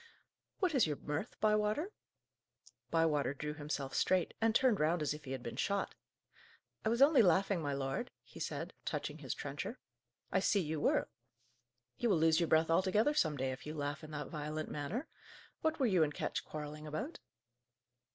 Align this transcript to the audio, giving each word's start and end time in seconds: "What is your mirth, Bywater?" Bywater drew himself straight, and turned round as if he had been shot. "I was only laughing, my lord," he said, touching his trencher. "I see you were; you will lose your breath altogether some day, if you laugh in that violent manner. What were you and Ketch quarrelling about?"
"What 0.57 0.73
is 0.73 0.87
your 0.87 0.95
mirth, 0.95 1.39
Bywater?" 1.39 1.91
Bywater 2.89 3.35
drew 3.35 3.53
himself 3.53 3.93
straight, 3.93 4.33
and 4.41 4.55
turned 4.55 4.79
round 4.79 5.03
as 5.03 5.13
if 5.13 5.25
he 5.25 5.31
had 5.31 5.43
been 5.43 5.57
shot. 5.57 5.93
"I 6.83 6.89
was 6.89 7.03
only 7.03 7.21
laughing, 7.21 7.61
my 7.61 7.73
lord," 7.73 8.09
he 8.23 8.39
said, 8.39 8.73
touching 8.83 9.19
his 9.19 9.35
trencher. 9.35 9.77
"I 10.31 10.39
see 10.39 10.59
you 10.59 10.79
were; 10.81 11.07
you 11.99 12.09
will 12.09 12.17
lose 12.17 12.39
your 12.39 12.47
breath 12.49 12.71
altogether 12.71 13.13
some 13.13 13.37
day, 13.37 13.51
if 13.51 13.67
you 13.67 13.75
laugh 13.75 14.03
in 14.03 14.09
that 14.09 14.29
violent 14.29 14.71
manner. 14.71 15.05
What 15.61 15.79
were 15.79 15.85
you 15.85 16.01
and 16.01 16.15
Ketch 16.15 16.43
quarrelling 16.43 16.87
about?" 16.87 17.19